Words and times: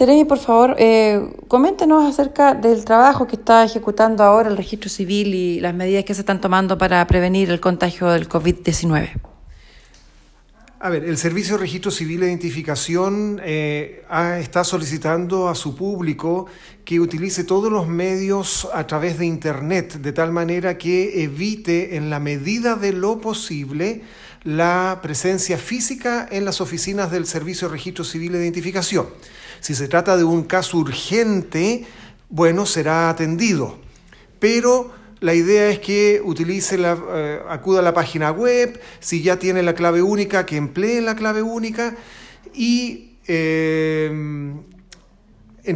Seremi, 0.00 0.24
por 0.24 0.38
favor, 0.38 0.76
eh, 0.78 1.20
coméntenos 1.46 2.08
acerca 2.08 2.54
del 2.54 2.86
trabajo 2.86 3.26
que 3.26 3.36
está 3.36 3.62
ejecutando 3.64 4.24
ahora 4.24 4.48
el 4.48 4.56
registro 4.56 4.88
civil 4.88 5.34
y 5.34 5.60
las 5.60 5.74
medidas 5.74 6.04
que 6.04 6.14
se 6.14 6.22
están 6.22 6.40
tomando 6.40 6.78
para 6.78 7.06
prevenir 7.06 7.50
el 7.50 7.60
contagio 7.60 8.08
del 8.08 8.26
COVID-19. 8.26 9.29
A 10.82 10.88
ver, 10.88 11.04
el 11.04 11.18
Servicio 11.18 11.56
de 11.56 11.60
Registro 11.60 11.90
Civil 11.90 12.20
de 12.20 12.28
Identificación 12.28 13.38
eh, 13.44 14.02
está 14.40 14.64
solicitando 14.64 15.50
a 15.50 15.54
su 15.54 15.76
público 15.76 16.46
que 16.86 17.00
utilice 17.00 17.44
todos 17.44 17.70
los 17.70 17.86
medios 17.86 18.66
a 18.72 18.86
través 18.86 19.18
de 19.18 19.26
Internet, 19.26 19.96
de 19.96 20.12
tal 20.14 20.32
manera 20.32 20.78
que 20.78 21.22
evite 21.22 21.96
en 21.96 22.08
la 22.08 22.18
medida 22.18 22.76
de 22.76 22.94
lo 22.94 23.20
posible 23.20 24.00
la 24.42 25.00
presencia 25.02 25.58
física 25.58 26.26
en 26.30 26.46
las 26.46 26.62
oficinas 26.62 27.10
del 27.10 27.26
Servicio 27.26 27.68
de 27.68 27.72
Registro 27.72 28.02
Civil 28.02 28.32
de 28.32 28.38
Identificación. 28.38 29.06
Si 29.60 29.74
se 29.74 29.86
trata 29.86 30.16
de 30.16 30.24
un 30.24 30.44
caso 30.44 30.78
urgente, 30.78 31.84
bueno, 32.30 32.64
será 32.64 33.10
atendido. 33.10 33.78
Pero 34.38 34.92
la 35.20 35.34
idea 35.34 35.68
es 35.68 35.78
que 35.78 36.20
utilice 36.24 36.78
la, 36.78 36.98
eh, 37.14 37.40
acuda 37.48 37.80
a 37.80 37.82
la 37.82 37.94
página 37.94 38.30
web, 38.32 38.80
si 39.00 39.22
ya 39.22 39.38
tiene 39.38 39.62
la 39.62 39.74
clave 39.74 40.02
única, 40.02 40.46
que 40.46 40.56
emplee 40.56 41.02
la 41.02 41.14
clave 41.14 41.42
única 41.42 41.94
y 42.54 43.10
eh, 43.26 43.89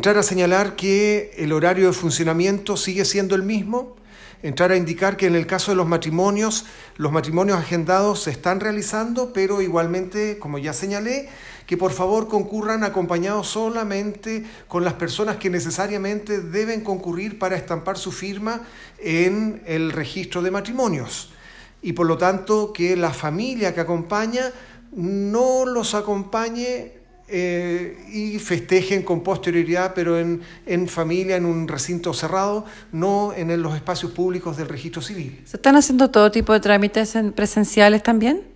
entrar 0.04 0.18
a 0.18 0.22
señalar 0.22 0.76
que 0.76 1.30
el 1.38 1.50
horario 1.50 1.86
de 1.86 1.94
funcionamiento 1.94 2.76
sigue 2.76 3.06
siendo 3.06 3.34
el 3.34 3.42
mismo, 3.42 3.96
entrar 4.42 4.70
a 4.70 4.76
indicar 4.76 5.16
que 5.16 5.26
en 5.26 5.34
el 5.34 5.46
caso 5.46 5.72
de 5.72 5.76
los 5.76 5.86
matrimonios, 5.86 6.66
los 6.98 7.10
matrimonios 7.10 7.56
agendados 7.56 8.24
se 8.24 8.30
están 8.30 8.60
realizando, 8.60 9.32
pero 9.32 9.62
igualmente, 9.62 10.38
como 10.38 10.58
ya 10.58 10.74
señalé, 10.74 11.30
que 11.66 11.78
por 11.78 11.90
favor 11.90 12.28
concurran 12.28 12.84
acompañados 12.84 13.48
solamente 13.48 14.44
con 14.68 14.84
las 14.84 14.92
personas 14.92 15.38
que 15.38 15.48
necesariamente 15.48 16.38
deben 16.42 16.82
concurrir 16.82 17.38
para 17.38 17.56
estampar 17.56 17.96
su 17.96 18.12
firma 18.12 18.60
en 18.98 19.62
el 19.64 19.90
registro 19.90 20.42
de 20.42 20.50
matrimonios. 20.50 21.32
Y 21.80 21.94
por 21.94 22.06
lo 22.06 22.18
tanto 22.18 22.74
que 22.74 22.94
la 22.94 23.14
familia 23.14 23.72
que 23.72 23.80
acompaña 23.80 24.52
no 24.92 25.64
los 25.64 25.94
acompañe 25.94 27.03
eh, 27.36 27.96
y 28.12 28.38
festejen 28.38 29.02
con 29.02 29.24
posterioridad, 29.24 29.92
pero 29.92 30.20
en, 30.20 30.40
en, 30.66 30.86
familia, 30.86 31.34
en 31.34 31.46
un 31.46 31.66
recinto 31.66 32.14
cerrado, 32.14 32.64
no 32.92 33.32
en 33.34 33.60
los 33.60 33.74
espacios 33.74 34.12
públicos 34.12 34.56
del 34.56 34.68
registro 34.68 35.02
civil. 35.02 35.40
¿Se 35.44 35.56
están 35.56 35.74
haciendo 35.74 36.12
todo 36.12 36.30
tipo 36.30 36.52
de 36.52 36.60
trámites 36.60 37.18
presenciales 37.34 38.04
también? 38.04 38.53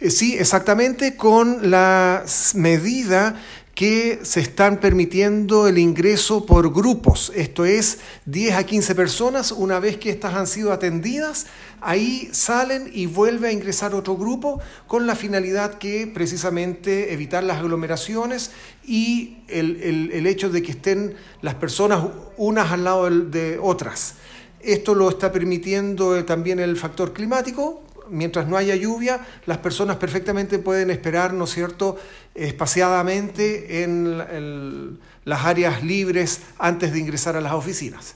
Eh, 0.00 0.10
sí, 0.10 0.34
exactamente, 0.38 1.14
con 1.14 1.70
la 1.70 2.24
medida 2.54 3.38
que 3.74 4.20
se 4.22 4.40
están 4.40 4.80
permitiendo 4.80 5.68
el 5.68 5.76
ingreso 5.76 6.46
por 6.46 6.72
grupos, 6.72 7.30
esto 7.34 7.66
es 7.66 7.98
10 8.24 8.54
a 8.54 8.64
15 8.64 8.94
personas, 8.94 9.52
una 9.52 9.78
vez 9.78 9.98
que 9.98 10.08
estas 10.08 10.34
han 10.34 10.46
sido 10.46 10.72
atendidas, 10.72 11.46
ahí 11.82 12.30
salen 12.32 12.90
y 12.94 13.06
vuelve 13.06 13.48
a 13.48 13.52
ingresar 13.52 13.94
otro 13.94 14.16
grupo 14.16 14.60
con 14.86 15.06
la 15.06 15.14
finalidad 15.14 15.74
que 15.74 16.06
precisamente 16.06 17.12
evitar 17.12 17.44
las 17.44 17.58
aglomeraciones 17.58 18.52
y 18.82 19.38
el, 19.48 20.10
el, 20.12 20.26
hecho 20.26 20.48
de 20.48 20.62
que 20.62 20.72
estén 20.72 21.14
las 21.42 21.56
personas 21.56 22.06
unas 22.38 22.72
al 22.72 22.84
lado 22.84 23.10
de 23.10 23.58
otras. 23.60 24.14
Esto 24.60 24.94
lo 24.94 25.08
está 25.10 25.30
permitiendo 25.32 26.16
eh, 26.16 26.22
también 26.22 26.58
el 26.58 26.76
factor 26.76 27.12
climático, 27.14 27.82
mientras 28.10 28.46
no 28.46 28.56
haya 28.56 28.76
lluvia, 28.76 29.20
las 29.46 29.58
personas 29.58 29.96
perfectamente 29.96 30.58
pueden 30.58 30.90
esperar, 30.90 31.32
¿no 31.32 31.44
es 31.44 31.50
cierto?, 31.50 31.98
espaciadamente 32.34 33.82
en, 33.82 34.98
las 35.24 35.44
áreas 35.44 35.82
libres 35.82 36.40
antes 36.58 36.92
de 36.92 36.98
ingresar 36.98 37.36
a 37.36 37.40
las 37.40 37.52
oficinas. 37.52 38.14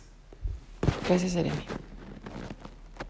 Gracias, 1.06 1.32
Jeremy. 1.32 1.64